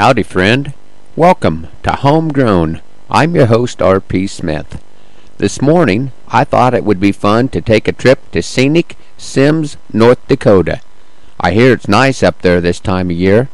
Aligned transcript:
Howdy, 0.00 0.22
friend. 0.22 0.72
Welcome 1.14 1.68
to 1.82 1.92
Homegrown. 1.92 2.80
I'm 3.10 3.34
your 3.34 3.44
host, 3.44 3.82
R.P. 3.82 4.28
Smith. 4.28 4.82
This 5.36 5.60
morning, 5.60 6.12
I 6.26 6.42
thought 6.42 6.72
it 6.72 6.84
would 6.84 7.00
be 7.00 7.12
fun 7.12 7.50
to 7.50 7.60
take 7.60 7.86
a 7.86 7.92
trip 7.92 8.18
to 8.30 8.40
scenic 8.42 8.96
Sims, 9.18 9.76
North 9.92 10.26
Dakota. 10.26 10.80
I 11.38 11.50
hear 11.50 11.74
it's 11.74 11.86
nice 11.86 12.22
up 12.22 12.40
there 12.40 12.62
this 12.62 12.80
time 12.80 13.10
of 13.10 13.16
year. 13.18 13.50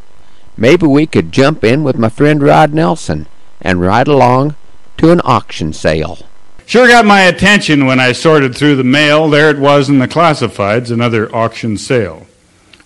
Maybe 0.57 0.87
we 0.87 1.09
could 1.09 1.33
jump 1.33 1.65
in 1.65 1.83
with 1.83 1.99
my 1.99 2.09
friend 2.09 2.41
Rod 2.41 2.73
Nelson 2.73 3.27
and 3.61 3.81
ride 3.81 4.07
along 4.07 4.55
to 4.99 5.11
an 5.11 5.21
auction 5.25 5.73
sale. 5.73 6.29
Sure 6.65 6.87
got 6.87 7.05
my 7.05 7.23
attention 7.23 7.87
when 7.87 7.99
I 7.99 8.13
sorted 8.13 8.55
through 8.55 8.77
the 8.77 8.85
mail. 8.85 9.29
There 9.29 9.51
it 9.51 9.59
was 9.59 9.89
in 9.89 9.99
the 9.99 10.07
classifieds, 10.07 10.93
another 10.93 11.29
auction 11.35 11.77
sale. 11.77 12.25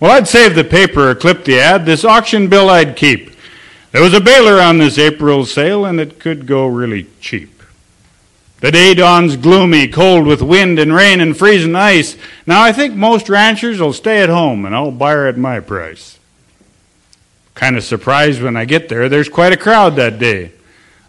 Well, 0.00 0.12
I'd 0.12 0.28
save 0.28 0.54
the 0.54 0.64
paper 0.64 1.10
or 1.10 1.14
clip 1.14 1.44
the 1.44 1.60
ad. 1.60 1.84
This 1.84 2.06
auction 2.06 2.48
bill 2.48 2.70
I'd 2.70 2.96
keep. 2.96 3.29
There 3.92 4.02
was 4.02 4.14
a 4.14 4.20
baler 4.20 4.60
on 4.60 4.78
this 4.78 4.98
April 4.98 5.44
sale, 5.44 5.84
and 5.84 5.98
it 5.98 6.20
could 6.20 6.46
go 6.46 6.66
really 6.66 7.08
cheap. 7.20 7.62
The 8.60 8.70
day 8.70 8.94
dawns 8.94 9.36
gloomy, 9.36 9.88
cold 9.88 10.26
with 10.26 10.42
wind 10.42 10.78
and 10.78 10.94
rain 10.94 11.20
and 11.20 11.36
freezing 11.36 11.74
ice. 11.74 12.16
Now 12.46 12.62
I 12.62 12.72
think 12.72 12.94
most 12.94 13.28
ranchers 13.28 13.80
will 13.80 13.92
stay 13.92 14.22
at 14.22 14.28
home, 14.28 14.64
and 14.64 14.74
I'll 14.74 14.90
buy 14.90 15.12
her 15.12 15.26
at 15.26 15.38
my 15.38 15.60
price. 15.60 16.18
Kind 17.54 17.76
of 17.76 17.84
surprised 17.84 18.42
when 18.42 18.56
I 18.56 18.66
get 18.66 18.88
there. 18.88 19.08
There's 19.08 19.28
quite 19.28 19.52
a 19.52 19.56
crowd 19.56 19.96
that 19.96 20.18
day. 20.18 20.52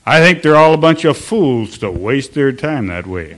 I 0.05 0.19
think 0.19 0.41
they're 0.41 0.55
all 0.55 0.73
a 0.73 0.77
bunch 0.77 1.05
of 1.05 1.17
fools 1.17 1.77
to 1.79 1.91
waste 1.91 2.33
their 2.33 2.51
time 2.51 2.87
that 2.87 3.05
way. 3.05 3.37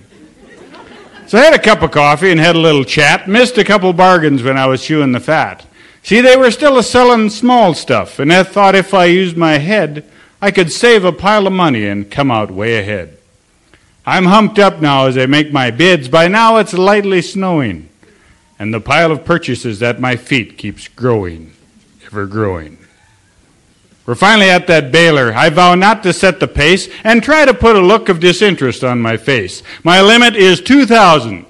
So 1.27 1.37
I 1.37 1.41
had 1.41 1.53
a 1.53 1.59
cup 1.59 1.81
of 1.81 1.91
coffee 1.91 2.31
and 2.31 2.39
had 2.39 2.55
a 2.55 2.59
little 2.59 2.83
chat. 2.83 3.27
Missed 3.27 3.57
a 3.57 3.63
couple 3.63 3.91
bargains 3.93 4.43
when 4.43 4.57
I 4.57 4.67
was 4.67 4.83
chewing 4.83 5.11
the 5.11 5.19
fat. 5.19 5.65
See, 6.03 6.19
they 6.19 6.35
were 6.35 6.51
still 6.51 6.77
a 6.77 6.83
selling 6.83 7.29
small 7.29 7.73
stuff, 7.73 8.19
and 8.19 8.31
I 8.31 8.43
thought 8.43 8.75
if 8.75 8.93
I 8.93 9.05
used 9.05 9.37
my 9.37 9.57
head, 9.57 10.09
I 10.41 10.51
could 10.51 10.69
save 10.69 11.05
a 11.05 11.13
pile 11.13 11.47
of 11.47 11.53
money 11.53 11.87
and 11.87 12.11
come 12.11 12.29
out 12.29 12.51
way 12.51 12.77
ahead. 12.77 13.17
I'm 14.05 14.25
humped 14.25 14.59
up 14.59 14.81
now 14.81 15.05
as 15.05 15.17
I 15.17 15.27
make 15.27 15.53
my 15.53 15.71
bids. 15.71 16.09
By 16.09 16.27
now 16.27 16.57
it's 16.57 16.73
lightly 16.73 17.21
snowing, 17.21 17.87
and 18.59 18.73
the 18.73 18.81
pile 18.81 19.13
of 19.13 19.23
purchases 19.23 19.81
at 19.81 20.01
my 20.01 20.17
feet 20.17 20.57
keeps 20.57 20.89
growing, 20.89 21.53
ever 22.05 22.25
growing. 22.25 22.79
We're 24.05 24.15
finally 24.15 24.49
at 24.49 24.67
that 24.67 24.91
baler. 24.91 25.33
I 25.33 25.49
vow 25.49 25.75
not 25.75 26.03
to 26.03 26.11
set 26.11 26.41
the 26.41 26.47
pace 26.49 26.89
and 27.05 27.23
try 27.23 27.45
to 27.45 27.53
put 27.53 27.77
a 27.77 27.81
look 27.81 28.09
of 28.09 28.19
disinterest 28.19 28.83
on 28.83 28.99
my 28.99 29.15
face. 29.15 29.63
My 29.85 30.01
limit 30.01 30.35
is 30.35 30.59
2,000, 30.59 31.45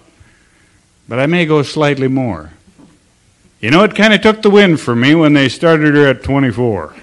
but 1.09 1.17
I 1.17 1.25
may 1.25 1.47
go 1.47 1.63
slightly 1.63 2.07
more. 2.07 2.51
You 3.63 3.71
know, 3.71 3.85
it 3.85 3.95
kind 3.95 4.13
of 4.13 4.19
took 4.19 4.41
the 4.41 4.49
wind 4.49 4.81
from 4.81 4.99
me 4.99 5.15
when 5.15 5.31
they 5.31 5.47
started 5.47 5.95
her 5.95 6.07
at 6.07 6.21
24. 6.21 6.93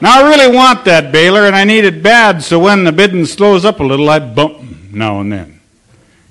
now, 0.00 0.20
I 0.20 0.30
really 0.30 0.54
want 0.54 0.84
that 0.84 1.10
baler, 1.10 1.46
and 1.46 1.56
I 1.56 1.64
need 1.64 1.84
it 1.84 2.04
bad, 2.04 2.44
so 2.44 2.60
when 2.60 2.84
the 2.84 2.92
bidding 2.92 3.26
slows 3.26 3.64
up 3.64 3.80
a 3.80 3.82
little, 3.82 4.08
I 4.08 4.20
bump 4.20 4.92
now 4.92 5.18
and 5.18 5.32
then. 5.32 5.60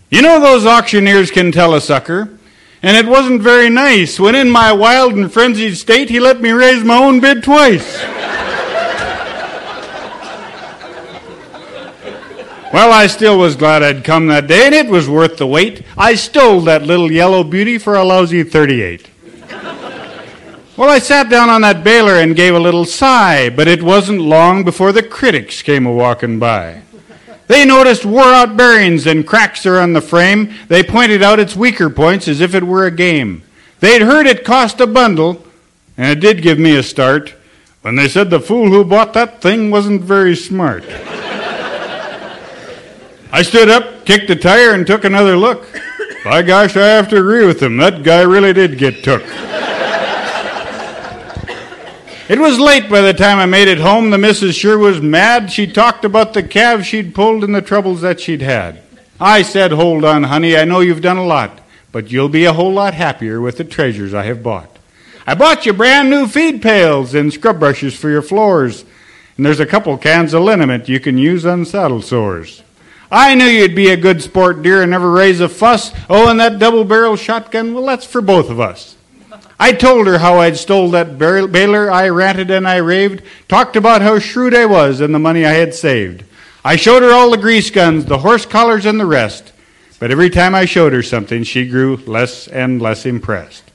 You 0.10 0.22
know, 0.22 0.40
those 0.40 0.66
auctioneers 0.66 1.32
can 1.32 1.52
tell 1.52 1.76
a 1.76 1.82
sucker, 1.82 2.30
and 2.82 2.96
it 2.96 3.08
wasn't 3.08 3.42
very 3.42 3.70
nice 3.70 4.18
when, 4.18 4.34
in 4.34 4.50
my 4.50 4.72
wild 4.72 5.12
and 5.12 5.34
frenzied 5.34 5.76
state, 5.76 6.10
he 6.10 6.22
let 6.22 6.40
me 6.40 6.52
raise 6.52 6.82
my 6.86 6.96
own 6.96 7.20
bid 7.20 7.44
twice. 7.44 8.21
Well, 12.74 12.94
I 12.94 13.08
still 13.08 13.38
was 13.38 13.58
glad 13.58 13.84
I'd 13.84 14.06
come 14.06 14.28
that 14.28 14.48
day, 14.48 14.66
and 14.66 14.74
it 14.74 14.88
was 14.88 15.10
worth 15.10 15.36
the 15.36 15.46
wait. 15.46 15.84
I 15.98 16.16
stole 16.16 16.62
that 16.62 16.84
little 16.84 17.12
yellow 17.12 17.44
beauty 17.44 17.78
for 17.78 17.96
a 17.96 18.04
lousy 18.06 18.44
38. 18.44 19.10
well, 20.78 20.90
I 20.90 21.00
sat 21.00 21.30
down 21.30 21.50
on 21.50 21.62
that 21.62 21.84
baler 21.84 22.14
and 22.14 22.34
gave 22.34 22.56
a 22.56 22.60
little 22.60 22.86
sigh, 22.86 23.50
but 23.50 23.68
it 23.68 23.84
wasn't 23.84 24.22
long 24.22 24.64
before 24.64 24.94
the 24.94 25.04
critics 25.04 25.62
came 25.62 25.86
a 25.86 25.92
walking 25.92 26.40
by. 26.40 26.84
They 27.48 27.66
noticed 27.66 28.06
wore 28.06 28.32
out 28.32 28.56
bearings 28.56 29.06
and 29.06 29.28
cracks 29.28 29.66
around 29.66 29.92
the 29.92 30.00
frame. 30.00 30.54
They 30.70 30.82
pointed 30.82 31.22
out 31.22 31.42
its 31.42 31.58
weaker 31.58 31.90
points 31.90 32.30
as 32.30 32.40
if 32.40 32.56
it 32.56 32.64
were 32.64 32.86
a 32.86 32.92
game. 32.92 33.44
They'd 33.82 34.04
heard 34.04 34.28
it 34.28 34.46
cost 34.46 34.80
a 34.80 34.88
bundle, 34.88 35.46
and 35.98 36.10
it 36.10 36.22
did 36.22 36.42
give 36.42 36.58
me 36.58 36.78
a 36.78 36.84
start 36.84 37.34
when 37.82 37.98
they 37.98 38.08
said 38.08 38.30
the 38.30 38.40
fool 38.40 38.70
who 38.70 38.86
bought 38.86 39.12
that 39.12 39.42
thing 39.42 39.72
wasn't 39.72 40.04
very 40.04 40.38
smart. 40.38 40.86
I 43.32 43.44
stood 43.44 43.70
up, 43.70 44.06
kicked 44.06 44.28
the 44.28 44.36
tire, 44.36 44.74
and 44.74 44.86
took 44.86 45.04
another 45.06 45.38
look. 45.38 45.66
By 46.24 46.42
gosh, 46.42 46.76
I 46.76 46.88
have 46.88 47.10
to 47.10 47.18
agree 47.18 47.46
with 47.46 47.62
him. 47.62 47.78
That 47.78 48.04
guy 48.04 48.22
really 48.22 48.54
did 48.54 48.78
get 48.78 49.04
took. 49.04 49.24
It 52.32 52.40
was 52.40 52.60
late 52.60 52.90
by 52.90 53.02
the 53.02 53.14
time 53.14 53.40
I 53.40 53.46
made 53.46 53.68
it 53.68 53.80
home. 53.80 54.10
The 54.10 54.18
missus 54.18 54.56
sure 54.56 54.78
was 54.78 55.02
mad. 55.02 55.52
She 55.52 55.68
talked 55.68 56.06
about 56.06 56.34
the 56.34 56.44
calves 56.44 56.88
she'd 56.88 57.14
pulled 57.14 57.44
and 57.44 57.54
the 57.54 57.62
troubles 57.62 58.00
that 58.02 58.22
she'd 58.22 58.42
had. 58.42 58.82
I 59.20 59.42
said, 59.42 59.72
Hold 59.72 60.06
on, 60.06 60.24
honey, 60.24 60.56
I 60.56 60.64
know 60.64 60.80
you've 60.80 61.02
done 61.02 61.18
a 61.18 61.26
lot, 61.26 61.60
but 61.92 62.10
you'll 62.10 62.30
be 62.30 62.46
a 62.46 62.54
whole 62.54 62.72
lot 62.72 62.94
happier 62.94 63.42
with 63.42 63.58
the 63.58 63.66
treasures 63.66 64.14
I 64.14 64.24
have 64.24 64.42
bought. 64.42 64.78
I 65.28 65.36
bought 65.36 65.66
you 65.66 65.74
brand 65.74 66.10
new 66.10 66.26
feed 66.26 66.62
pails 66.62 67.14
and 67.14 67.34
scrub 67.34 67.60
brushes 67.60 67.98
for 67.98 68.10
your 68.10 68.22
floors, 68.22 68.86
and 69.36 69.46
there's 69.46 69.60
a 69.60 69.66
couple 69.66 69.98
cans 69.98 70.34
of 70.34 70.44
liniment 70.44 70.88
you 70.88 71.00
can 71.00 71.18
use 71.18 71.46
on 71.46 71.66
saddle 71.66 72.02
sores. 72.02 72.64
I 73.12 73.36
knew 73.36 73.46
you'd 73.46 73.76
be 73.76 73.90
a 73.90 73.98
good 73.98 74.22
sport, 74.22 74.62
dear, 74.62 74.82
and 74.82 74.92
never 74.92 75.12
raise 75.12 75.42
a 75.42 75.50
fuss. 75.50 75.94
Oh, 76.10 76.30
and 76.30 76.40
that 76.40 76.60
double 76.60 76.86
barrel 76.86 77.18
shotgun, 77.18 77.74
well, 77.74 77.86
that's 77.86 78.06
for 78.06 78.22
both 78.22 78.50
of 78.50 78.62
us. 78.62 78.96
I 79.60 79.74
told 79.74 80.08
her 80.08 80.18
how 80.18 80.40
I'd 80.40 80.58
stole 80.58 80.90
that 80.92 81.20
baler. 81.20 81.92
I 81.92 82.08
ranted 82.10 82.50
and 82.50 82.68
I 82.68 82.78
raved, 82.78 83.22
talked 83.50 83.76
about 83.76 84.02
how 84.02 84.18
shrewd 84.18 84.56
I 84.56 84.66
was 84.66 85.02
and 85.02 85.14
the 85.14 85.20
money 85.20 85.46
I 85.46 85.54
had 85.54 85.76
saved. 85.76 86.24
I 86.64 86.78
showed 86.78 87.04
her 87.04 87.12
all 87.12 87.30
the 87.30 87.38
grease 87.38 87.70
guns, 87.70 88.06
the 88.06 88.20
horse 88.20 88.46
collars, 88.46 88.86
and 88.86 89.00
the 89.00 89.06
rest. 89.06 89.52
But 90.00 90.10
every 90.10 90.30
time 90.30 90.56
I 90.56 90.66
showed 90.66 90.94
her 90.94 91.04
something, 91.04 91.44
she 91.44 91.68
grew 91.68 91.98
less 92.08 92.48
and 92.48 92.82
less 92.82 93.06
impressed. 93.06 93.66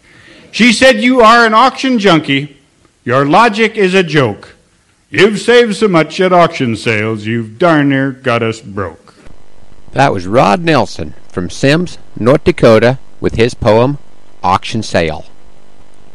She 0.51 0.73
said, 0.73 0.97
You 0.97 1.21
are 1.21 1.45
an 1.45 1.55
auction 1.55 1.99
junkie. 1.99 2.57
Your 3.05 3.27
logic 3.27 3.77
is 3.77 3.95
a 3.95 4.03
joke. 4.03 4.57
You've 5.11 5.39
saved 5.39 5.77
so 5.77 5.87
much 5.87 6.19
at 6.21 6.33
auction 6.33 6.75
sales, 6.75 7.27
you've 7.27 7.59
darn 7.59 7.91
near 7.91 8.11
got 8.11 8.43
us 8.43 8.61
broke. 8.61 9.06
That 9.93 10.13
was 10.13 10.27
Rod 10.27 10.61
Nelson 10.61 11.15
from 11.29 11.49
Sims, 11.49 11.99
North 12.19 12.45
Dakota, 12.45 12.99
with 13.21 13.37
his 13.37 13.55
poem 13.55 13.99
Auction 14.43 14.83
Sale. 14.83 15.25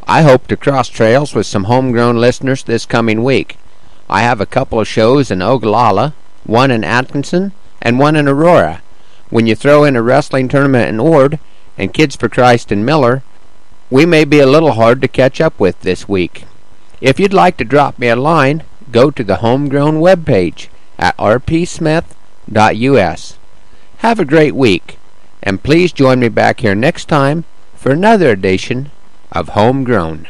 I 0.06 0.22
hope 0.22 0.46
to 0.48 0.56
cross 0.56 0.88
trails 0.88 1.34
with 1.34 1.46
some 1.46 1.64
homegrown 1.64 2.16
listeners 2.16 2.62
this 2.62 2.86
coming 2.86 3.24
week. 3.24 3.58
I 4.08 4.22
have 4.22 4.40
a 4.40 4.46
couple 4.46 4.78
of 4.80 4.88
shows 4.88 5.30
in 5.30 5.42
Ogallala, 5.42 6.14
one 6.44 6.70
in 6.70 6.84
Atkinson, 6.84 7.52
and 7.80 7.98
one 7.98 8.16
in 8.16 8.28
Aurora. 8.28 8.82
When 9.30 9.46
you 9.46 9.54
throw 9.54 9.84
in 9.84 9.96
a 9.96 10.02
wrestling 10.02 10.48
tournament 10.48 10.88
in 10.88 11.00
Ord 11.00 11.38
and 11.78 11.94
Kids 11.94 12.14
for 12.16 12.28
Christ 12.28 12.70
in 12.70 12.84
Miller, 12.84 13.22
we 13.90 14.04
may 14.06 14.24
be 14.24 14.40
a 14.40 14.46
little 14.46 14.72
hard 14.72 15.00
to 15.02 15.08
catch 15.08 15.40
up 15.40 15.58
with 15.58 15.80
this 15.80 16.08
week. 16.08 16.44
If 17.00 17.18
you'd 17.18 17.32
like 17.32 17.56
to 17.56 17.64
drop 17.64 17.98
me 17.98 18.08
a 18.08 18.16
line, 18.16 18.64
go 18.90 19.10
to 19.10 19.24
the 19.24 19.36
homegrown 19.36 19.96
webpage 19.96 20.68
at 20.98 21.16
rpsmith.us. 21.16 22.14
Have 24.02 24.18
a 24.18 24.24
great 24.24 24.56
week, 24.56 24.98
and 25.44 25.62
please 25.62 25.92
join 25.92 26.18
me 26.18 26.28
back 26.28 26.58
here 26.58 26.74
next 26.74 27.04
time 27.04 27.44
for 27.76 27.92
another 27.92 28.30
edition 28.30 28.90
of 29.30 29.50
Homegrown. 29.50 30.26